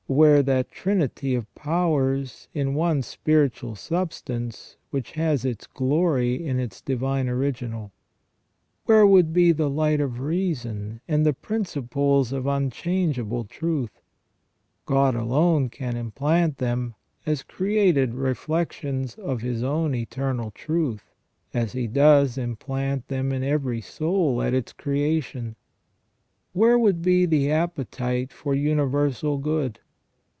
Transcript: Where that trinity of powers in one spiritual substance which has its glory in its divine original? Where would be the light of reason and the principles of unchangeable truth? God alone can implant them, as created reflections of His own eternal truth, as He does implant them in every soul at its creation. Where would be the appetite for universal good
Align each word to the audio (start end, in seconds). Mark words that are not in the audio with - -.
Where 0.07 0.43
that 0.43 0.69
trinity 0.69 1.35
of 1.35 1.55
powers 1.55 2.49
in 2.53 2.73
one 2.73 3.01
spiritual 3.01 3.75
substance 3.77 4.75
which 4.89 5.13
has 5.13 5.45
its 5.45 5.65
glory 5.67 6.45
in 6.45 6.59
its 6.59 6.81
divine 6.81 7.29
original? 7.29 7.93
Where 8.87 9.07
would 9.07 9.31
be 9.31 9.53
the 9.53 9.69
light 9.69 10.01
of 10.01 10.19
reason 10.19 10.99
and 11.07 11.25
the 11.25 11.31
principles 11.31 12.33
of 12.33 12.45
unchangeable 12.45 13.45
truth? 13.45 14.01
God 14.85 15.15
alone 15.15 15.69
can 15.69 15.95
implant 15.95 16.57
them, 16.57 16.95
as 17.25 17.41
created 17.41 18.13
reflections 18.13 19.15
of 19.15 19.39
His 19.39 19.63
own 19.63 19.95
eternal 19.95 20.51
truth, 20.51 21.13
as 21.53 21.71
He 21.71 21.87
does 21.87 22.37
implant 22.37 23.07
them 23.07 23.31
in 23.31 23.45
every 23.45 23.79
soul 23.79 24.41
at 24.41 24.53
its 24.53 24.73
creation. 24.73 25.55
Where 26.51 26.77
would 26.77 27.01
be 27.01 27.25
the 27.25 27.49
appetite 27.49 28.33
for 28.33 28.53
universal 28.53 29.37
good 29.37 29.79